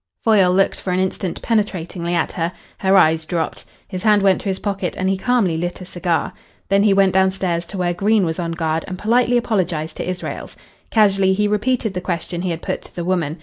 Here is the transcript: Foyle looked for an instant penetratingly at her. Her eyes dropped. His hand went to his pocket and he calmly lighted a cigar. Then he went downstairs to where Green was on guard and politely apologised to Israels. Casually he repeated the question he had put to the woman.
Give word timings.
Foyle 0.23 0.51
looked 0.51 0.81
for 0.81 0.91
an 0.91 0.99
instant 0.99 1.39
penetratingly 1.43 2.15
at 2.15 2.31
her. 2.31 2.51
Her 2.79 2.97
eyes 2.97 3.23
dropped. 3.27 3.65
His 3.87 4.01
hand 4.01 4.23
went 4.23 4.41
to 4.41 4.49
his 4.49 4.57
pocket 4.57 4.95
and 4.97 5.07
he 5.07 5.15
calmly 5.15 5.57
lighted 5.59 5.83
a 5.83 5.85
cigar. 5.85 6.33
Then 6.69 6.81
he 6.81 6.91
went 6.91 7.13
downstairs 7.13 7.67
to 7.67 7.77
where 7.77 7.93
Green 7.93 8.25
was 8.25 8.39
on 8.39 8.53
guard 8.53 8.83
and 8.87 8.97
politely 8.97 9.37
apologised 9.37 9.97
to 9.97 10.09
Israels. 10.09 10.57
Casually 10.89 11.33
he 11.33 11.47
repeated 11.47 11.93
the 11.93 12.01
question 12.01 12.41
he 12.41 12.49
had 12.49 12.63
put 12.63 12.81
to 12.85 12.95
the 12.95 13.05
woman. 13.05 13.37